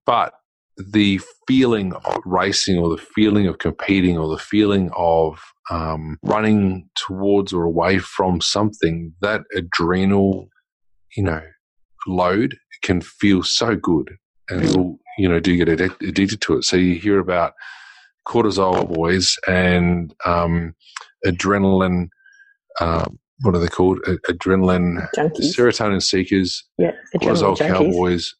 but 0.06 0.34
the 0.78 1.20
feeling 1.48 1.94
of 1.94 2.22
racing 2.26 2.78
or 2.78 2.90
the 2.90 3.02
feeling 3.02 3.48
of 3.48 3.58
competing 3.58 4.18
or 4.18 4.30
the 4.30 4.38
feeling 4.42 4.92
of 4.96 5.40
um, 5.72 6.18
running 6.24 6.90
towards 6.96 7.52
or 7.52 7.64
away 7.64 7.98
from 8.00 8.40
something, 8.42 9.14
that 9.22 9.42
adrenal, 9.56 10.48
you 11.16 11.24
know, 11.24 11.42
load 12.06 12.56
can 12.84 13.02
feel 13.02 13.44
so 13.44 13.76
good. 13.76 14.16
And 14.50 14.62
people, 14.62 15.00
you 15.18 15.28
know, 15.28 15.40
do 15.40 15.58
get 15.58 15.68
addicted 15.68 16.42
to 16.42 16.58
it. 16.58 16.64
So 16.64 16.78
you 16.78 16.96
hear 16.96 17.20
about 17.20 17.54
cortisol 18.28 18.94
boys 18.94 19.36
and 19.48 20.14
um, 20.26 20.76
adrenaline. 21.26 22.10
Um, 22.80 23.20
what 23.42 23.56
are 23.56 23.60
they 23.60 23.68
called? 23.68 24.00
Adrenaline, 24.30 25.08
junkies. 25.16 25.56
serotonin 25.56 26.02
seekers, 26.02 26.64
yeah, 26.78 26.92
adrenaline 27.16 27.22
cortisol 27.22 27.58
junkies. 27.58 27.68
cowboys, 27.68 28.36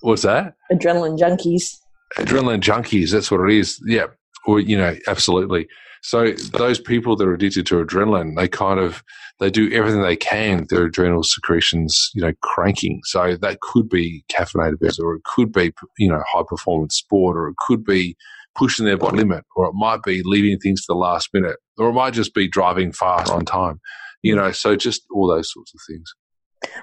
What's 0.00 0.22
that? 0.22 0.54
Adrenaline 0.72 1.18
junkies. 1.18 1.78
Adrenaline 2.16 2.60
junkies. 2.60 3.12
That's 3.12 3.30
what 3.30 3.48
it 3.48 3.56
is. 3.56 3.80
Yeah. 3.86 4.06
Or, 4.46 4.60
you 4.60 4.76
know, 4.76 4.96
absolutely. 5.06 5.68
So 6.02 6.32
those 6.32 6.80
people 6.80 7.14
that 7.16 7.28
are 7.28 7.34
addicted 7.34 7.66
to 7.66 7.84
adrenaline, 7.84 8.36
they 8.36 8.48
kind 8.48 8.80
of 8.80 9.02
they 9.38 9.50
do 9.50 9.72
everything 9.72 10.02
they 10.02 10.16
can. 10.16 10.66
Their 10.68 10.86
adrenal 10.86 11.22
secretions, 11.22 12.10
you 12.14 12.22
know, 12.22 12.32
cranking. 12.42 13.00
So 13.04 13.36
that 13.36 13.60
could 13.60 13.88
be 13.88 14.24
caffeinated 14.32 14.80
beverages, 14.80 14.98
or 14.98 15.14
it 15.14 15.24
could 15.24 15.52
be 15.52 15.72
you 15.98 16.08
know 16.08 16.22
high 16.26 16.42
performance 16.46 16.96
sport, 16.96 17.36
or 17.36 17.48
it 17.48 17.56
could 17.58 17.84
be 17.84 18.16
pushing 18.54 18.86
their 18.86 18.96
body 18.96 19.18
limit, 19.18 19.44
or 19.56 19.66
it 19.66 19.74
might 19.74 20.02
be 20.02 20.22
leaving 20.24 20.58
things 20.58 20.80
to 20.82 20.92
the 20.92 20.98
last 20.98 21.28
minute, 21.32 21.56
or 21.78 21.90
it 21.90 21.94
might 21.94 22.14
just 22.14 22.34
be 22.34 22.48
driving 22.48 22.92
fast 22.92 23.30
on 23.30 23.44
time. 23.44 23.80
You 24.22 24.36
know, 24.36 24.52
so 24.52 24.76
just 24.76 25.02
all 25.14 25.28
those 25.28 25.52
sorts 25.52 25.72
of 25.74 25.80
things. 25.88 26.14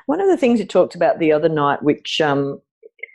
One 0.07 0.21
of 0.21 0.27
the 0.27 0.37
things 0.37 0.59
you 0.59 0.65
talked 0.65 0.95
about 0.95 1.19
the 1.19 1.31
other 1.31 1.49
night, 1.49 1.83
which 1.83 2.19
um, 2.21 2.59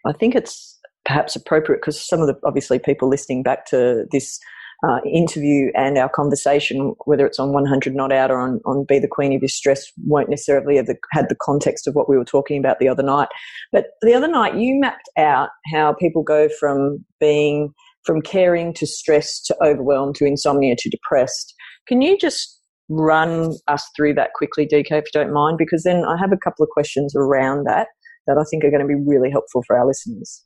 I 0.05 0.13
think 0.13 0.35
it's 0.35 0.79
perhaps 1.05 1.37
appropriate 1.37 1.81
because 1.81 2.01
some 2.01 2.21
of 2.21 2.27
the 2.27 2.35
obviously 2.45 2.79
people 2.79 3.09
listening 3.09 3.43
back 3.43 3.67
to 3.67 4.05
this 4.11 4.39
uh, 4.87 4.99
interview 5.05 5.71
and 5.75 5.97
our 5.97 6.09
conversation, 6.09 6.95
whether 7.05 7.25
it's 7.25 7.39
on 7.39 7.53
100 7.53 7.95
Not 7.95 8.13
Out 8.13 8.31
or 8.31 8.41
on, 8.41 8.61
on 8.65 8.85
Be 8.89 8.99
the 8.99 9.09
Queen 9.09 9.33
of 9.33 9.41
Your 9.41 9.49
Stress, 9.49 9.87
won't 10.07 10.29
necessarily 10.29 10.77
have 10.77 10.87
the, 10.87 10.97
had 11.13 11.29
the 11.29 11.37
context 11.41 11.87
of 11.87 11.95
what 11.95 12.09
we 12.09 12.17
were 12.17 12.25
talking 12.25 12.59
about 12.59 12.81
the 12.81 12.89
other 12.89 13.03
night. 13.03 13.29
But 13.71 13.87
the 14.03 14.15
other 14.15 14.27
night, 14.27 14.57
you 14.57 14.81
mapped 14.81 15.09
out 15.17 15.51
how 15.73 15.95
people 15.95 16.23
go 16.23 16.49
from 16.59 17.05
being 17.21 17.73
from 18.05 18.21
caring 18.21 18.75
to 18.75 18.87
stress 18.87 19.41
to 19.43 19.57
overwhelmed 19.63 20.17
to 20.17 20.25
insomnia 20.25 20.75
to 20.77 20.91
depressed. 20.91 21.55
Can 21.87 22.03
you 22.03 22.19
just 22.19 22.59
run 22.89 23.53
us 23.69 23.89
through 23.97 24.15
that 24.15 24.33
quickly, 24.35 24.67
DK, 24.67 24.91
if 24.91 25.05
you 25.05 25.11
don't 25.13 25.33
mind? 25.33 25.59
Because 25.59 25.85
then 25.85 26.05
I 26.05 26.17
have 26.19 26.33
a 26.33 26.37
couple 26.37 26.65
of 26.65 26.71
questions 26.71 27.15
around 27.17 27.65
that 27.69 27.87
that 28.27 28.39
I 28.39 28.45
think 28.51 28.65
are 28.65 28.71
going 28.71 28.83
to 28.83 28.89
be 28.89 28.95
really 28.95 29.31
helpful 29.31 29.63
for 29.67 29.77
our 29.77 29.87
listeners. 29.87 30.45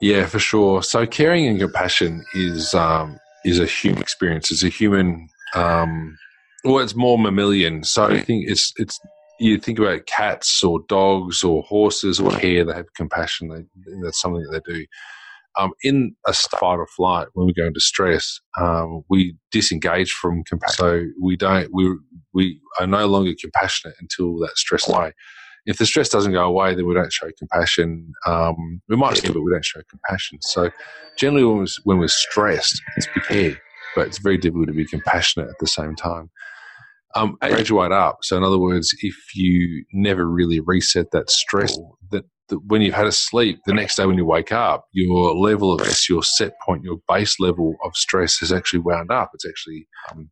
Yeah, 0.00 0.26
for 0.26 0.38
sure. 0.38 0.82
So 0.82 1.06
caring 1.06 1.46
and 1.46 1.58
compassion 1.58 2.24
is 2.34 2.74
um, 2.74 3.18
is 3.44 3.58
a 3.58 3.66
human 3.66 4.02
experience. 4.02 4.50
It's 4.50 4.64
a 4.64 4.68
human. 4.68 5.28
Um, 5.54 6.16
well, 6.64 6.78
it's 6.78 6.96
more 6.96 7.18
mammalian. 7.18 7.84
So 7.84 8.04
I 8.04 8.20
think 8.20 8.48
it's 8.48 8.72
it's 8.76 8.98
you 9.38 9.58
think 9.58 9.78
about 9.78 10.06
cats 10.06 10.62
or 10.62 10.80
dogs 10.88 11.42
or 11.42 11.62
horses 11.62 12.20
or 12.20 12.32
hare. 12.32 12.64
They 12.64 12.74
have 12.74 12.92
compassion. 12.94 13.48
They, 13.48 13.64
that's 14.02 14.20
something 14.20 14.42
that 14.42 14.62
they 14.66 14.72
do. 14.72 14.86
Um, 15.58 15.72
in 15.82 16.14
a 16.26 16.32
fight 16.32 16.76
or 16.76 16.86
flight, 16.86 17.26
when 17.34 17.46
we 17.46 17.52
go 17.52 17.66
into 17.66 17.80
stress, 17.80 18.40
um, 18.58 19.02
we 19.10 19.34
disengage 19.50 20.12
from 20.12 20.44
compassion. 20.44 20.76
So 20.76 21.02
we 21.20 21.36
don't. 21.36 21.68
We 21.72 21.98
we 22.32 22.60
are 22.78 22.86
no 22.86 23.06
longer 23.06 23.32
compassionate 23.38 23.96
until 24.00 24.38
that 24.38 24.56
stress 24.56 24.88
away 24.88 25.12
if 25.66 25.78
the 25.78 25.86
stress 25.86 26.08
doesn't 26.08 26.32
go 26.32 26.44
away, 26.44 26.74
then 26.74 26.86
we 26.86 26.94
don't 26.94 27.12
show 27.12 27.30
compassion. 27.38 28.12
Um, 28.26 28.80
we 28.88 28.96
might, 28.96 29.22
but 29.22 29.40
we 29.40 29.52
don't 29.52 29.64
show 29.64 29.80
compassion. 29.88 30.38
So 30.42 30.70
generally, 31.16 31.44
when 31.44 31.58
we're, 31.58 31.66
when 31.84 31.98
we're 31.98 32.08
stressed, 32.08 32.80
it's 32.96 33.08
big 33.28 33.58
but 33.94 34.06
it's 34.06 34.18
very 34.18 34.38
difficult 34.38 34.68
to 34.68 34.72
be 34.72 34.86
compassionate 34.86 35.48
at 35.48 35.58
the 35.58 35.66
same 35.66 35.94
time. 35.94 36.30
Um, 37.16 37.36
graduate 37.40 37.90
up. 37.92 38.18
So 38.22 38.36
in 38.36 38.44
other 38.44 38.58
words, 38.58 38.94
if 39.00 39.16
you 39.34 39.84
never 39.92 40.28
really 40.28 40.60
reset 40.60 41.10
that 41.10 41.28
stress, 41.28 41.76
that, 42.12 42.24
that 42.48 42.58
when 42.66 42.82
you've 42.82 42.94
had 42.94 43.06
a 43.06 43.12
sleep, 43.12 43.58
the 43.66 43.74
next 43.74 43.96
day 43.96 44.06
when 44.06 44.16
you 44.16 44.24
wake 44.24 44.52
up, 44.52 44.84
your 44.92 45.34
level 45.34 45.74
of 45.74 45.80
stress, 45.80 46.08
your 46.08 46.22
set 46.22 46.52
point, 46.64 46.84
your 46.84 46.98
base 47.08 47.40
level 47.40 47.74
of 47.84 47.96
stress 47.96 48.38
has 48.38 48.52
actually 48.52 48.78
wound 48.78 49.10
up. 49.10 49.30
It's 49.34 49.46
actually 49.46 49.88
um, 50.12 50.30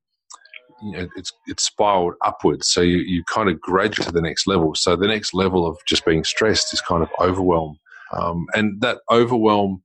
it's 0.82 1.32
it's 1.46 1.64
spiraled 1.64 2.14
upwards. 2.24 2.68
So 2.68 2.80
you, 2.80 2.98
you 2.98 3.24
kind 3.24 3.48
of 3.48 3.60
graduate 3.60 4.06
to 4.06 4.12
the 4.12 4.22
next 4.22 4.46
level. 4.46 4.74
So 4.74 4.96
the 4.96 5.08
next 5.08 5.34
level 5.34 5.66
of 5.66 5.78
just 5.86 6.04
being 6.04 6.24
stressed 6.24 6.72
is 6.72 6.80
kind 6.80 7.02
of 7.02 7.10
overwhelm. 7.20 7.78
Um, 8.12 8.46
and 8.54 8.80
that 8.80 8.98
overwhelm, 9.10 9.82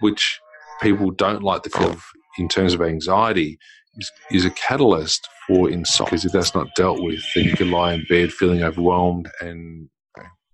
which 0.00 0.40
people 0.80 1.10
don't 1.10 1.42
like 1.42 1.62
the 1.62 1.70
feel 1.70 1.90
of 1.90 2.04
in 2.38 2.48
terms 2.48 2.72
of 2.72 2.80
anxiety, 2.80 3.58
is, 3.96 4.10
is 4.30 4.44
a 4.44 4.50
catalyst 4.50 5.28
for 5.46 5.68
insomnia. 5.68 6.10
Because 6.10 6.24
if 6.24 6.32
that's 6.32 6.54
not 6.54 6.74
dealt 6.76 7.02
with, 7.02 7.22
then 7.34 7.44
you 7.44 7.52
can 7.52 7.70
lie 7.70 7.92
in 7.92 8.06
bed 8.08 8.32
feeling 8.32 8.62
overwhelmed 8.62 9.30
and 9.40 9.88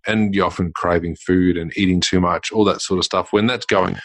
and 0.07 0.35
you're 0.35 0.47
often 0.47 0.73
craving 0.75 1.17
food 1.17 1.59
and 1.59 1.77
eating 1.77 2.01
too 2.01 2.19
much, 2.19 2.51
all 2.51 2.65
that 2.65 2.81
sort 2.81 2.99
of 2.99 3.05
stuff. 3.05 3.29
When 3.31 3.47
that's 3.47 3.67
going, 3.67 3.99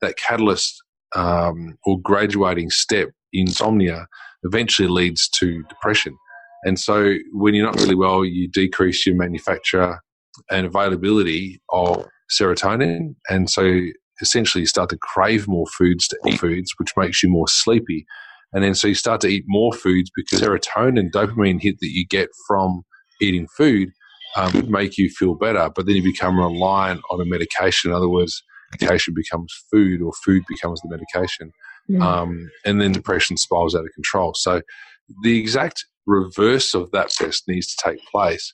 that 0.00 0.16
catalyst 0.16 0.80
um, 1.16 1.76
or 1.84 2.00
graduating 2.00 2.70
step, 2.70 3.08
insomnia, 3.32 4.06
eventually 4.44 4.88
leads 4.88 5.28
to 5.28 5.62
depression. 5.64 6.16
And 6.64 6.78
so 6.78 7.14
when 7.32 7.54
you're 7.54 7.66
not 7.66 7.76
really 7.76 7.94
well, 7.94 8.24
you 8.24 8.48
decrease 8.48 9.06
your 9.06 9.16
manufacture 9.16 10.00
and 10.50 10.66
availability 10.66 11.60
of 11.70 12.06
serotonin. 12.30 13.14
And 13.28 13.48
so 13.48 13.80
essentially 14.20 14.62
you 14.62 14.66
start 14.66 14.90
to 14.90 14.98
crave 14.98 15.46
more 15.46 15.66
foods 15.66 16.08
to 16.08 16.18
eat 16.26 16.40
foods, 16.40 16.72
which 16.78 16.92
makes 16.96 17.22
you 17.22 17.28
more 17.28 17.48
sleepy. 17.48 18.06
And 18.52 18.64
then 18.64 18.74
so 18.74 18.88
you 18.88 18.94
start 18.94 19.20
to 19.22 19.28
eat 19.28 19.44
more 19.46 19.72
foods 19.72 20.10
because 20.14 20.40
serotonin, 20.40 21.10
dopamine 21.10 21.60
hit 21.60 21.76
that 21.80 21.90
you 21.90 22.06
get 22.06 22.28
from 22.46 22.82
eating 23.20 23.46
food 23.56 23.90
um, 24.36 24.70
make 24.70 24.98
you 24.98 25.10
feel 25.10 25.34
better. 25.34 25.70
But 25.74 25.86
then 25.86 25.96
you 25.96 26.02
become 26.02 26.38
reliant 26.38 27.00
on 27.10 27.20
a 27.20 27.24
medication. 27.24 27.90
In 27.90 27.96
other 27.96 28.08
words, 28.08 28.42
medication 28.72 29.14
becomes 29.14 29.52
food 29.70 30.02
or 30.02 30.12
food 30.24 30.42
becomes 30.48 30.80
the 30.80 30.88
medication. 30.90 31.52
Mm. 31.90 32.02
Um, 32.02 32.50
and 32.64 32.80
then 32.80 32.92
depression 32.92 33.36
spirals 33.36 33.74
out 33.74 33.84
of 33.84 33.92
control. 33.94 34.34
So 34.34 34.62
the 35.22 35.38
exact 35.38 35.84
reverse 36.06 36.74
of 36.74 36.90
that 36.90 37.10
test 37.10 37.44
needs 37.48 37.74
to 37.74 37.90
take 37.90 38.04
place 38.06 38.52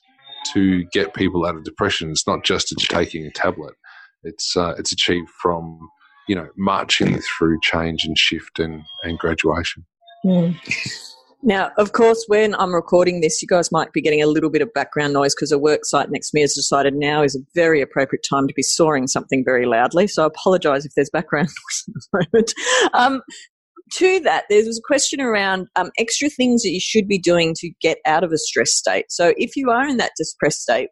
to 0.53 0.83
get 0.93 1.13
people 1.13 1.45
out 1.45 1.55
of 1.55 1.63
depression. 1.63 2.11
It's 2.11 2.27
not 2.27 2.43
just 2.43 2.73
taking 2.89 3.25
a 3.25 3.31
tablet. 3.31 3.73
It's 4.23 4.55
uh, 4.55 4.75
it's 4.77 4.91
achieved 4.91 5.29
from 5.41 5.89
you 6.27 6.35
know 6.35 6.47
marching 6.57 7.19
through 7.19 7.59
change 7.61 8.05
and 8.05 8.17
shift 8.17 8.59
and, 8.59 8.83
and 9.03 9.17
graduation. 9.17 9.85
Mm. 10.25 10.55
Now, 11.47 11.69
of 11.77 11.91
course, 11.91 12.25
when 12.27 12.55
I'm 12.55 12.73
recording 12.73 13.21
this, 13.21 13.39
you 13.39 13.47
guys 13.47 13.71
might 13.71 13.93
be 13.93 14.01
getting 14.01 14.19
a 14.19 14.25
little 14.25 14.49
bit 14.49 14.63
of 14.63 14.73
background 14.73 15.13
noise 15.13 15.35
because 15.35 15.51
a 15.51 15.59
work 15.59 15.85
site 15.85 16.09
next 16.09 16.31
to 16.31 16.35
me 16.35 16.41
has 16.41 16.55
decided 16.55 16.95
now 16.95 17.21
is 17.21 17.35
a 17.35 17.45
very 17.53 17.81
appropriate 17.81 18.25
time 18.27 18.47
to 18.47 18.53
be 18.55 18.63
sawing 18.63 19.05
something 19.05 19.43
very 19.45 19.67
loudly. 19.67 20.07
So 20.07 20.23
I 20.23 20.25
apologise 20.25 20.85
if 20.85 20.93
there's 20.95 21.11
background 21.11 21.49
noise 21.87 21.87
at 21.87 21.93
the 21.93 22.27
moment. 22.33 22.53
Um, 22.95 23.21
to 23.93 24.19
that, 24.21 24.45
there 24.49 24.65
was 24.65 24.79
a 24.79 24.87
question 24.87 25.21
around 25.21 25.67
um, 25.75 25.91
extra 25.99 26.31
things 26.31 26.63
that 26.63 26.71
you 26.71 26.79
should 26.79 27.07
be 27.07 27.19
doing 27.19 27.53
to 27.59 27.69
get 27.79 27.99
out 28.07 28.23
of 28.23 28.31
a 28.31 28.39
stress 28.39 28.73
state. 28.73 29.05
So 29.09 29.35
if 29.37 29.55
you 29.55 29.69
are 29.69 29.87
in 29.87 29.97
that 29.97 30.13
depressed 30.17 30.63
state, 30.63 30.89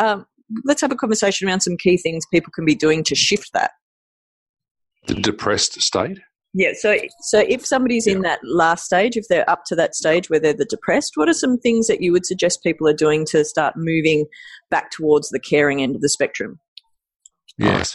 um, 0.00 0.24
let's 0.64 0.82
have 0.82 0.92
a 0.92 0.96
conversation 0.96 1.48
around 1.48 1.62
some 1.62 1.76
key 1.76 1.96
things 1.96 2.24
people 2.32 2.52
can 2.54 2.64
be 2.64 2.76
doing 2.76 3.02
to 3.02 3.16
shift 3.16 3.50
that. 3.54 3.72
The 5.08 5.14
depressed 5.14 5.82
state? 5.82 6.20
Yeah, 6.58 6.70
so 6.72 6.96
so 7.20 7.40
if 7.40 7.66
somebody's 7.66 8.06
yeah. 8.06 8.14
in 8.14 8.22
that 8.22 8.40
last 8.42 8.86
stage, 8.86 9.18
if 9.18 9.26
they're 9.28 9.48
up 9.48 9.64
to 9.66 9.76
that 9.76 9.94
stage 9.94 10.30
where 10.30 10.40
they're 10.40 10.54
the 10.54 10.64
depressed, 10.64 11.12
what 11.16 11.28
are 11.28 11.34
some 11.34 11.58
things 11.58 11.86
that 11.86 12.00
you 12.00 12.12
would 12.12 12.24
suggest 12.24 12.62
people 12.62 12.88
are 12.88 12.94
doing 12.94 13.26
to 13.26 13.44
start 13.44 13.74
moving 13.76 14.24
back 14.70 14.90
towards 14.90 15.28
the 15.28 15.38
caring 15.38 15.82
end 15.82 15.94
of 15.94 16.00
the 16.00 16.08
spectrum? 16.08 16.58
Yes. 17.58 17.94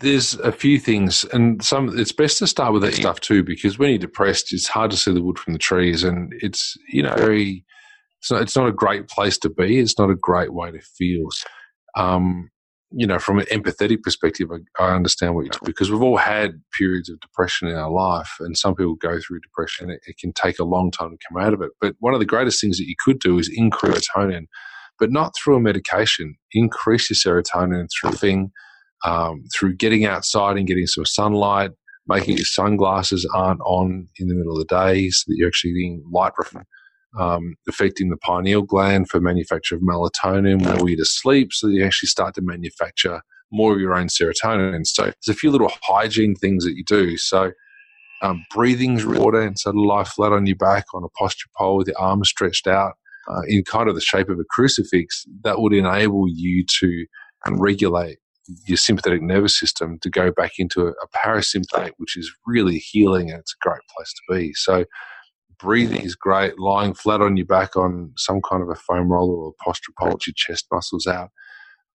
There's 0.00 0.34
a 0.36 0.52
few 0.52 0.78
things, 0.78 1.24
and 1.34 1.62
some. 1.62 1.98
It's 1.98 2.12
best 2.12 2.38
to 2.38 2.46
start 2.46 2.72
with 2.72 2.80
that 2.80 2.94
stuff 2.94 3.20
too, 3.20 3.44
because 3.44 3.78
when 3.78 3.90
you're 3.90 3.98
depressed, 3.98 4.54
it's 4.54 4.66
hard 4.66 4.90
to 4.92 4.96
see 4.96 5.12
the 5.12 5.22
wood 5.22 5.38
from 5.38 5.52
the 5.52 5.58
trees, 5.58 6.02
and 6.02 6.32
it's 6.40 6.74
you 6.88 7.02
know 7.02 7.14
very. 7.14 7.66
It's 8.20 8.30
not, 8.30 8.40
it's 8.40 8.56
not 8.56 8.68
a 8.68 8.72
great 8.72 9.08
place 9.08 9.36
to 9.38 9.50
be. 9.50 9.78
It's 9.78 9.98
not 9.98 10.08
a 10.08 10.14
great 10.14 10.54
way 10.54 10.70
to 10.70 10.80
feel. 10.80 11.28
Um, 11.94 12.48
you 12.92 13.06
know, 13.06 13.18
from 13.18 13.38
an 13.38 13.46
empathetic 13.46 14.02
perspective, 14.02 14.48
I, 14.50 14.82
I 14.82 14.94
understand 14.94 15.34
what 15.34 15.46
talking 15.52 15.66
because 15.66 15.90
we've 15.90 16.02
all 16.02 16.16
had 16.16 16.60
periods 16.76 17.08
of 17.08 17.20
depression 17.20 17.68
in 17.68 17.76
our 17.76 17.90
life, 17.90 18.32
and 18.40 18.56
some 18.56 18.74
people 18.74 18.94
go 18.94 19.18
through 19.20 19.40
depression. 19.40 19.90
It, 19.90 20.00
it, 20.06 20.18
can 20.18 20.32
take 20.32 20.58
a 20.58 20.64
long 20.64 20.90
time 20.90 21.10
to 21.10 21.18
come 21.28 21.42
out 21.42 21.54
of 21.54 21.62
it. 21.62 21.70
But 21.80 21.94
one 22.00 22.14
of 22.14 22.20
the 22.20 22.26
greatest 22.26 22.60
things 22.60 22.78
that 22.78 22.88
you 22.88 22.96
could 23.04 23.20
do 23.20 23.38
is 23.38 23.50
increase 23.52 24.08
serotonin, 24.14 24.46
but 24.98 25.12
not 25.12 25.34
through 25.36 25.56
a 25.56 25.60
medication. 25.60 26.34
Increase 26.52 27.10
your 27.10 27.42
serotonin 27.42 27.88
through 28.00 28.12
thing, 28.12 28.50
um, 29.04 29.44
through 29.54 29.76
getting 29.76 30.04
outside 30.04 30.56
and 30.56 30.66
getting 30.66 30.86
some 30.86 31.04
sunlight, 31.04 31.70
making 32.08 32.36
your 32.36 32.46
sunglasses 32.46 33.28
aren't 33.34 33.60
on 33.60 34.08
in 34.18 34.28
the 34.28 34.34
middle 34.34 34.52
of 34.52 34.66
the 34.66 34.74
day 34.74 35.10
so 35.10 35.24
that 35.28 35.36
you're 35.36 35.48
actually 35.48 35.72
getting 35.72 36.02
light 36.10 36.32
um, 37.18 37.56
affecting 37.68 38.08
the 38.10 38.16
pineal 38.16 38.62
gland 38.62 39.08
for 39.08 39.20
manufacture 39.20 39.74
of 39.74 39.82
melatonin 39.82 40.64
when 40.64 40.86
you're 40.86 41.02
asleep, 41.02 41.52
so 41.52 41.68
you 41.68 41.84
actually 41.84 42.08
start 42.08 42.34
to 42.34 42.42
manufacture 42.42 43.22
more 43.52 43.74
of 43.74 43.80
your 43.80 43.94
own 43.94 44.06
serotonin. 44.06 44.86
So 44.86 45.04
there's 45.04 45.28
a 45.28 45.34
few 45.34 45.50
little 45.50 45.72
hygiene 45.82 46.34
things 46.34 46.64
that 46.64 46.76
you 46.76 46.84
do. 46.84 47.16
So 47.16 47.52
um, 48.22 48.44
breathing's 48.54 49.04
important. 49.04 49.58
So 49.58 49.70
lie 49.70 50.04
flat 50.04 50.32
on 50.32 50.46
your 50.46 50.56
back 50.56 50.86
on 50.94 51.04
a 51.04 51.08
posture 51.18 51.48
pole 51.56 51.78
with 51.78 51.88
your 51.88 51.98
arms 51.98 52.28
stretched 52.28 52.66
out 52.66 52.94
uh, 53.28 53.42
in 53.48 53.64
kind 53.64 53.88
of 53.88 53.94
the 53.94 54.00
shape 54.00 54.28
of 54.28 54.38
a 54.38 54.44
crucifix. 54.50 55.24
That 55.42 55.60
would 55.60 55.72
enable 55.72 56.26
you 56.28 56.64
to 56.80 57.06
regulate 57.48 58.18
your 58.66 58.76
sympathetic 58.76 59.22
nervous 59.22 59.58
system 59.58 59.98
to 60.00 60.10
go 60.10 60.30
back 60.30 60.52
into 60.58 60.82
a, 60.82 60.90
a 60.90 61.08
parasympathetic, 61.24 61.92
which 61.98 62.16
is 62.16 62.32
really 62.46 62.78
healing 62.78 63.30
and 63.30 63.40
it's 63.40 63.54
a 63.54 63.68
great 63.68 63.80
place 63.96 64.12
to 64.12 64.34
be. 64.34 64.52
So 64.54 64.84
breathing 65.60 66.02
is 66.02 66.14
great. 66.14 66.58
Lying 66.58 66.94
flat 66.94 67.20
on 67.20 67.36
your 67.36 67.46
back 67.46 67.76
on 67.76 68.12
some 68.16 68.40
kind 68.42 68.62
of 68.62 68.68
a 68.70 68.74
foam 68.74 69.10
roller 69.10 69.36
or 69.36 69.54
posture 69.64 69.92
pole, 69.98 70.18
your 70.26 70.34
chest 70.36 70.66
muscles 70.72 71.06
out. 71.06 71.30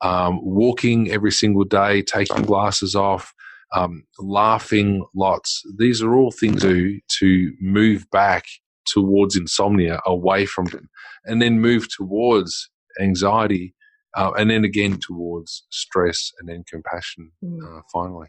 Um, 0.01 0.39
walking 0.43 1.09
every 1.11 1.31
single 1.31 1.63
day, 1.63 2.01
taking 2.01 2.43
glasses 2.43 2.95
off, 2.95 3.33
um, 3.73 4.03
laughing 4.19 5.05
lots. 5.15 5.63
These 5.77 6.01
are 6.01 6.13
all 6.15 6.31
things 6.31 6.61
to 6.61 6.99
to 7.19 7.53
move 7.59 8.09
back 8.11 8.45
towards 8.85 9.35
insomnia, 9.35 9.99
away 10.05 10.45
from 10.45 10.67
it, 10.67 10.83
and 11.25 11.41
then 11.41 11.59
move 11.59 11.87
towards 11.89 12.69
anxiety, 13.01 13.73
uh, 14.15 14.31
and 14.37 14.49
then 14.49 14.63
again 14.63 14.99
towards 14.99 15.65
stress, 15.71 16.31
and 16.39 16.49
then 16.49 16.63
compassion. 16.69 17.31
Mm. 17.43 17.79
Uh, 17.79 17.81
finally. 17.91 18.27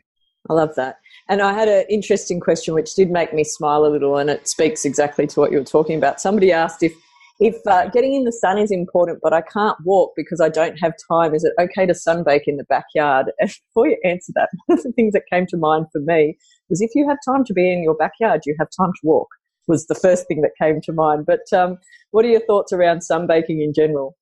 I 0.48 0.54
love 0.54 0.74
that. 0.76 0.98
And 1.28 1.42
I 1.42 1.52
had 1.52 1.68
an 1.68 1.84
interesting 1.88 2.40
question 2.40 2.74
which 2.74 2.94
did 2.94 3.10
make 3.10 3.34
me 3.34 3.44
smile 3.44 3.84
a 3.84 3.88
little, 3.88 4.16
and 4.16 4.30
it 4.30 4.46
speaks 4.46 4.84
exactly 4.84 5.26
to 5.26 5.40
what 5.40 5.50
you 5.50 5.58
were 5.58 5.64
talking 5.64 5.96
about. 5.96 6.20
Somebody 6.20 6.52
asked 6.52 6.82
if 6.82 6.92
if 7.38 7.56
uh, 7.66 7.88
getting 7.88 8.14
in 8.14 8.24
the 8.24 8.32
sun 8.32 8.56
is 8.56 8.70
important, 8.70 9.18
but 9.22 9.34
I 9.34 9.42
can't 9.42 9.76
walk 9.84 10.12
because 10.16 10.40
I 10.40 10.48
don't 10.48 10.78
have 10.78 10.94
time, 11.10 11.34
is 11.34 11.44
it 11.44 11.52
okay 11.60 11.84
to 11.84 11.92
sunbake 11.92 12.44
in 12.46 12.56
the 12.56 12.64
backyard? 12.64 13.26
And 13.38 13.50
before 13.68 13.88
you 13.88 13.98
answer 14.04 14.32
that, 14.36 14.48
one 14.66 14.78
of 14.78 14.84
the 14.84 14.92
things 14.92 15.12
that 15.12 15.24
came 15.30 15.46
to 15.48 15.56
mind 15.56 15.86
for 15.92 16.00
me 16.00 16.36
was 16.70 16.80
if 16.80 16.90
you 16.94 17.06
have 17.08 17.18
time 17.26 17.44
to 17.44 17.52
be 17.52 17.70
in 17.70 17.82
your 17.82 17.94
backyard, 17.94 18.42
you 18.46 18.56
have 18.58 18.68
time 18.78 18.92
to 18.92 19.00
walk. 19.02 19.28
Was 19.68 19.86
the 19.86 19.96
first 19.96 20.28
thing 20.28 20.42
that 20.42 20.52
came 20.60 20.80
to 20.82 20.92
mind. 20.92 21.26
But 21.26 21.52
um, 21.52 21.78
what 22.12 22.24
are 22.24 22.28
your 22.28 22.44
thoughts 22.46 22.72
around 22.72 23.00
sunbaking 23.00 23.62
in 23.62 23.72
general? 23.74 24.16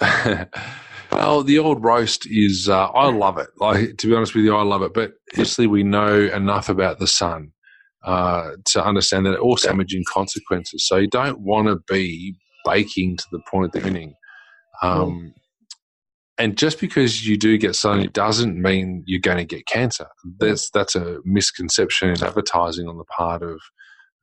Well, 1.12 1.42
the 1.42 1.58
old 1.58 1.82
roast 1.84 2.26
is, 2.30 2.68
uh, 2.68 2.86
I 2.86 3.10
love 3.10 3.38
it. 3.38 3.48
Like, 3.58 3.96
to 3.98 4.06
be 4.06 4.14
honest 4.14 4.34
with 4.34 4.44
you, 4.44 4.56
I 4.56 4.62
love 4.62 4.82
it. 4.82 4.94
But 4.94 5.12
obviously, 5.32 5.66
we 5.66 5.82
know 5.82 6.14
enough 6.14 6.68
about 6.68 6.98
the 6.98 7.06
sun 7.06 7.52
uh, 8.04 8.52
to 8.66 8.84
understand 8.84 9.26
that 9.26 9.34
it 9.34 9.40
also 9.40 9.68
damaging 9.68 10.04
consequences. 10.12 10.86
So 10.86 10.96
you 10.96 11.08
don't 11.08 11.40
want 11.40 11.68
to 11.68 11.80
be 11.92 12.36
baking 12.64 13.16
to 13.18 13.24
the 13.32 13.40
point 13.50 13.66
of 13.66 13.72
the 13.72 13.80
winning. 13.80 14.14
Um, 14.82 15.34
and 16.38 16.56
just 16.56 16.80
because 16.80 17.26
you 17.26 17.36
do 17.36 17.58
get 17.58 17.76
sun, 17.76 18.00
it 18.00 18.14
doesn't 18.14 18.60
mean 18.60 19.04
you're 19.06 19.20
going 19.20 19.36
to 19.38 19.44
get 19.44 19.66
cancer. 19.66 20.06
That's 20.38 20.70
that's 20.70 20.96
a 20.96 21.18
misconception 21.24 22.10
in 22.10 22.22
advertising 22.24 22.88
on 22.88 22.96
the 22.96 23.04
part 23.04 23.42
of 23.42 23.60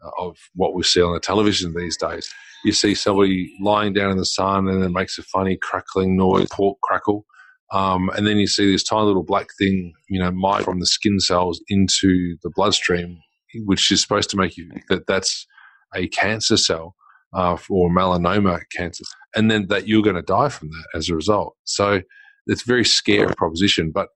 uh, 0.03 0.10
of 0.20 0.38
what 0.56 0.74
we 0.74 0.84
see 0.84 1.01
on 1.01 1.13
the 1.13 1.20
television 1.20 1.75
these 1.75 1.98
days. 1.98 2.34
You 2.67 2.74
see 2.74 2.95
somebody 2.95 3.50
lying 3.62 3.93
down 3.93 4.12
in 4.12 4.17
the 4.17 4.25
sun 4.25 4.67
and 4.67 4.83
it 4.83 4.89
makes 4.89 5.17
a 5.17 5.24
funny 5.24 5.57
crackling 5.62 6.17
noise, 6.17 6.50
pork 6.51 6.77
crackle, 6.83 7.25
um, 7.71 8.09
and 8.09 8.27
then 8.27 8.38
you 8.38 8.47
see 8.47 8.69
this 8.69 8.83
tiny 8.83 9.05
little 9.05 9.24
black 9.24 9.47
thing, 9.57 9.93
you 10.09 10.19
know, 10.19 10.31
migrate 10.31 10.65
from 10.65 10.81
the 10.81 10.86
skin 10.86 11.19
cells 11.21 11.62
into 11.69 12.36
the 12.43 12.51
bloodstream, 12.53 13.19
which 13.63 13.89
is 13.89 14.01
supposed 14.01 14.29
to 14.31 14.38
make 14.38 14.57
you 14.57 14.69
think 14.69 14.88
that 14.89 15.07
that's 15.07 15.47
a 15.95 16.07
cancer 16.09 16.57
cell 16.57 16.93
uh, 17.33 17.57
or 17.69 17.89
melanoma 17.89 18.59
cancer, 18.75 19.05
and 19.33 19.50
then 19.50 19.67
that 19.67 19.88
you're 19.88 20.03
going 20.03 20.17
to 20.17 20.21
die 20.21 20.50
from 20.50 20.67
that 20.69 20.97
as 20.97 21.09
a 21.09 21.15
result. 21.15 21.55
So 21.63 22.01
it's 22.47 22.63
a 22.63 22.67
very 22.67 22.83
scary 22.83 23.33
proposition. 23.36 23.91
But 23.93 24.09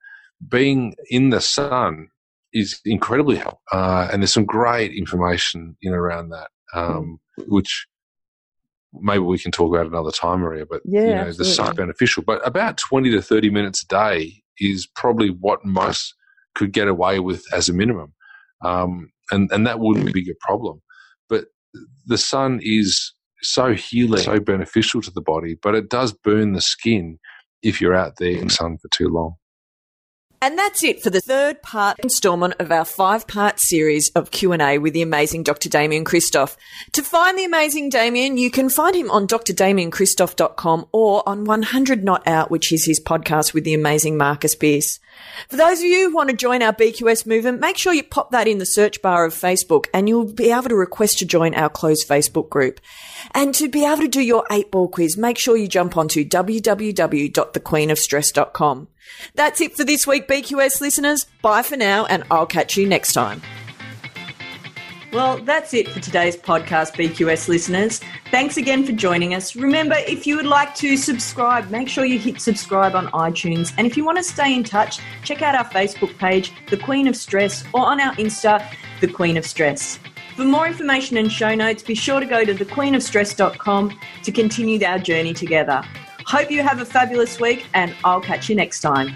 being 0.49 0.95
in 1.09 1.29
the 1.29 1.39
sun 1.39 2.09
is 2.53 2.81
incredibly 2.83 3.37
helpful, 3.37 3.61
uh, 3.71 4.09
and 4.11 4.21
there's 4.21 4.33
some 4.33 4.45
great 4.45 4.91
information 4.91 5.77
in 5.81 5.93
around 5.93 6.31
that, 6.31 6.49
um, 6.73 7.19
which 7.47 7.87
maybe 8.93 9.19
we 9.19 9.39
can 9.39 9.51
talk 9.51 9.73
about 9.73 9.87
another 9.87 10.11
time, 10.11 10.39
Maria. 10.39 10.65
But 10.65 10.81
Yeah, 10.85 11.01
you 11.01 11.07
know, 11.07 11.23
the 11.23 11.27
absolutely. 11.29 11.53
sun's 11.53 11.77
beneficial. 11.77 12.23
But 12.25 12.45
about 12.47 12.77
20 12.77 13.11
to 13.11 13.21
30 13.21 13.49
minutes 13.49 13.83
a 13.83 13.87
day 13.87 14.41
is 14.59 14.87
probably 14.95 15.29
what 15.29 15.63
most 15.65 16.13
could 16.55 16.71
get 16.71 16.87
away 16.87 17.19
with 17.19 17.43
as 17.53 17.69
a 17.69 17.73
minimum, 17.73 18.13
um, 18.63 19.11
and 19.31 19.49
and 19.51 19.65
that 19.65 19.79
wouldn't 19.79 20.13
be 20.13 20.29
a 20.29 20.45
problem. 20.45 20.81
But 21.29 21.45
the 22.05 22.17
sun 22.17 22.59
is 22.61 23.13
so 23.41 23.73
healing, 23.73 24.21
so 24.21 24.39
beneficial 24.39 25.01
to 25.01 25.11
the 25.11 25.21
body, 25.21 25.57
but 25.61 25.75
it 25.75 25.89
does 25.89 26.13
burn 26.13 26.53
the 26.53 26.61
skin 26.61 27.17
if 27.63 27.79
you're 27.79 27.95
out 27.95 28.17
there 28.17 28.31
in 28.31 28.47
the 28.47 28.53
sun 28.53 28.77
for 28.81 28.89
too 28.89 29.07
long. 29.07 29.35
And 30.43 30.57
that's 30.57 30.83
it 30.83 31.03
for 31.03 31.11
the 31.11 31.21
third 31.21 31.61
part 31.61 31.99
installment 31.99 32.55
of 32.59 32.71
our 32.71 32.83
five-part 32.83 33.59
series 33.59 34.09
of 34.15 34.31
Q&A 34.31 34.79
with 34.79 34.93
the 34.93 35.03
amazing 35.03 35.43
Dr. 35.43 35.69
Damian 35.69 36.03
Kristof. 36.03 36.57
To 36.93 37.03
find 37.03 37.37
the 37.37 37.45
amazing 37.45 37.89
Damian, 37.89 38.37
you 38.37 38.49
can 38.49 38.67
find 38.67 38.95
him 38.95 39.11
on 39.11 39.27
drdamiankristof.com 39.27 40.87
or 40.91 41.21
on 41.29 41.45
100 41.45 42.03
Not 42.03 42.27
Out, 42.27 42.49
which 42.49 42.71
is 42.71 42.85
his 42.85 42.99
podcast 42.99 43.53
with 43.53 43.65
the 43.65 43.75
amazing 43.75 44.17
Marcus 44.17 44.55
Pearce. 44.55 44.99
For 45.47 45.57
those 45.57 45.77
of 45.77 45.85
you 45.85 46.09
who 46.09 46.15
want 46.15 46.31
to 46.31 46.35
join 46.35 46.63
our 46.63 46.73
BQS 46.73 47.27
movement, 47.27 47.59
make 47.59 47.77
sure 47.77 47.93
you 47.93 48.01
pop 48.01 48.31
that 48.31 48.47
in 48.47 48.57
the 48.57 48.65
search 48.65 48.99
bar 49.03 49.25
of 49.25 49.35
Facebook 49.35 49.85
and 49.93 50.09
you'll 50.09 50.25
be 50.25 50.51
able 50.51 50.69
to 50.69 50.75
request 50.75 51.19
to 51.19 51.25
join 51.25 51.53
our 51.53 51.69
closed 51.69 52.07
Facebook 52.07 52.49
group. 52.49 52.79
And 53.35 53.53
to 53.55 53.67
be 53.69 53.85
able 53.85 54.01
to 54.01 54.07
do 54.07 54.21
your 54.21 54.47
eight 54.49 54.71
ball 54.71 54.87
quiz, 54.87 55.17
make 55.17 55.37
sure 55.37 55.55
you 55.55 55.67
jump 55.67 55.97
onto 55.97 56.25
www.thequeenofstress.com. 56.25 58.87
That's 59.35 59.61
it 59.61 59.75
for 59.75 59.83
this 59.83 60.05
week, 60.05 60.27
BQS 60.27 60.81
listeners. 60.81 61.25
Bye 61.41 61.61
for 61.61 61.77
now, 61.77 62.05
and 62.05 62.23
I'll 62.31 62.45
catch 62.45 62.77
you 62.77 62.87
next 62.87 63.13
time. 63.13 63.41
Well, 65.13 65.39
that's 65.39 65.73
it 65.73 65.89
for 65.89 65.99
today's 65.99 66.37
podcast, 66.37 66.93
BQS 66.93 67.49
listeners. 67.49 67.99
Thanks 68.29 68.55
again 68.55 68.85
for 68.85 68.93
joining 68.93 69.33
us. 69.33 69.57
Remember, 69.57 69.95
if 70.07 70.25
you 70.25 70.37
would 70.37 70.45
like 70.45 70.73
to 70.75 70.95
subscribe, 70.95 71.69
make 71.69 71.89
sure 71.89 72.05
you 72.05 72.17
hit 72.17 72.39
subscribe 72.39 72.95
on 72.95 73.07
iTunes. 73.07 73.73
And 73.77 73.85
if 73.85 73.97
you 73.97 74.05
want 74.05 74.19
to 74.19 74.23
stay 74.23 74.55
in 74.55 74.63
touch, 74.63 74.99
check 75.25 75.41
out 75.41 75.53
our 75.53 75.65
Facebook 75.65 76.17
page, 76.17 76.53
The 76.69 76.77
Queen 76.77 77.07
of 77.07 77.17
Stress, 77.17 77.65
or 77.73 77.81
on 77.81 77.99
our 77.99 78.15
Insta, 78.15 78.65
The 79.01 79.07
Queen 79.07 79.35
of 79.35 79.45
Stress. 79.45 79.99
For 80.37 80.45
more 80.45 80.65
information 80.65 81.17
and 81.17 81.29
show 81.29 81.53
notes, 81.55 81.83
be 81.83 81.93
sure 81.93 82.21
to 82.21 82.25
go 82.25 82.45
to 82.45 82.53
thequeenofstress.com 82.53 83.99
to 84.23 84.31
continue 84.31 84.85
our 84.85 84.97
journey 84.97 85.33
together. 85.33 85.83
Hope 86.31 86.49
you 86.49 86.63
have 86.63 86.79
a 86.79 86.85
fabulous 86.85 87.41
week, 87.41 87.67
and 87.73 87.93
I'll 88.05 88.21
catch 88.21 88.47
you 88.47 88.55
next 88.55 88.79
time. 88.79 89.13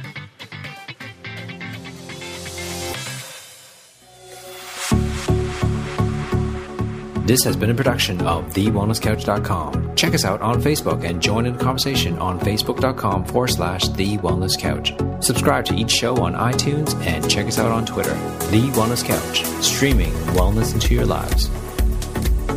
This 7.25 7.42
has 7.46 7.56
been 7.56 7.70
a 7.70 7.74
production 7.74 8.20
of 8.28 8.54
TheWellnessCouch.com. 8.54 9.96
Check 9.96 10.14
us 10.14 10.25
out 10.25 10.42
on 10.42 10.62
Facebook 10.62 11.06
and 11.06 11.22
join 11.22 11.46
in 11.46 11.56
the 11.56 11.64
conversation 11.64 12.20
on 12.20 12.38
Facebook.com 12.38 13.24
forward 13.24 13.48
slash 13.48 13.88
The 13.88 14.18
Wellness 14.18 14.60
Couch. 14.60 14.94
Subscribe 15.24 15.64
to 15.68 15.74
each 15.74 15.92
show 15.92 16.18
on 16.18 16.34
iTunes 16.34 16.94
and 17.06 17.32
check 17.32 17.48
us 17.48 17.60
out 17.60 17.72
on 17.72 17.86
Twitter. 17.86 18.14
The 18.51 18.70
Wellness 18.74 19.06
Couch, 19.06 19.46
streaming 19.64 20.12
wellness 20.36 20.74
into 20.74 20.94
your 20.94 21.06
lives. 21.06 21.50